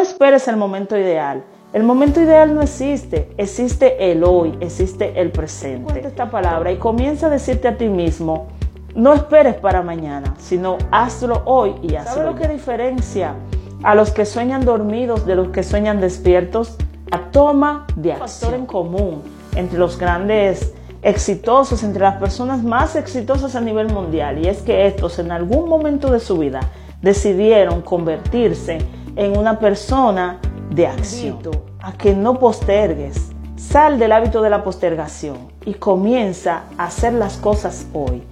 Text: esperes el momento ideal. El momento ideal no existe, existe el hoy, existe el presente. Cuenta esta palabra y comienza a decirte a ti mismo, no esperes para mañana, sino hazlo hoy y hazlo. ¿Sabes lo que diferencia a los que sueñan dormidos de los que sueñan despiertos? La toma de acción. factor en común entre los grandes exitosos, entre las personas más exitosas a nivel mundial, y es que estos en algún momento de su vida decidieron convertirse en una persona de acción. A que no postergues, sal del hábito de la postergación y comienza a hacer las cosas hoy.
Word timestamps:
esperes 0.00 0.48
el 0.48 0.56
momento 0.56 0.96
ideal. 0.96 1.44
El 1.72 1.84
momento 1.84 2.20
ideal 2.20 2.54
no 2.54 2.62
existe, 2.62 3.32
existe 3.36 4.10
el 4.10 4.24
hoy, 4.24 4.56
existe 4.60 5.20
el 5.20 5.30
presente. 5.30 5.92
Cuenta 5.92 6.08
esta 6.08 6.30
palabra 6.30 6.72
y 6.72 6.78
comienza 6.78 7.28
a 7.28 7.30
decirte 7.30 7.68
a 7.68 7.76
ti 7.76 7.88
mismo, 7.88 8.48
no 8.96 9.14
esperes 9.14 9.54
para 9.54 9.82
mañana, 9.82 10.34
sino 10.38 10.78
hazlo 10.90 11.42
hoy 11.44 11.74
y 11.82 11.94
hazlo. 11.94 12.12
¿Sabes 12.12 12.32
lo 12.32 12.34
que 12.34 12.48
diferencia 12.48 13.34
a 13.84 13.94
los 13.94 14.10
que 14.10 14.26
sueñan 14.26 14.64
dormidos 14.64 15.26
de 15.26 15.36
los 15.36 15.50
que 15.50 15.62
sueñan 15.62 16.00
despiertos? 16.00 16.76
La 17.06 17.30
toma 17.30 17.86
de 17.94 18.12
acción. 18.12 18.28
factor 18.28 18.54
en 18.54 18.66
común 18.66 19.22
entre 19.54 19.78
los 19.78 19.96
grandes 19.96 20.74
exitosos, 21.02 21.82
entre 21.84 22.02
las 22.02 22.16
personas 22.16 22.62
más 22.62 22.96
exitosas 22.96 23.54
a 23.54 23.60
nivel 23.60 23.88
mundial, 23.88 24.38
y 24.38 24.48
es 24.48 24.58
que 24.62 24.86
estos 24.86 25.18
en 25.18 25.30
algún 25.30 25.68
momento 25.68 26.10
de 26.10 26.20
su 26.20 26.36
vida 26.36 26.60
decidieron 27.00 27.80
convertirse 27.80 28.78
en 29.16 29.36
una 29.36 29.58
persona 29.58 30.40
de 30.70 30.86
acción. 30.86 31.38
A 31.80 31.92
que 31.92 32.14
no 32.14 32.38
postergues, 32.38 33.30
sal 33.56 33.98
del 33.98 34.12
hábito 34.12 34.42
de 34.42 34.50
la 34.50 34.62
postergación 34.62 35.38
y 35.64 35.74
comienza 35.74 36.64
a 36.76 36.84
hacer 36.84 37.14
las 37.14 37.36
cosas 37.38 37.86
hoy. 37.94 38.22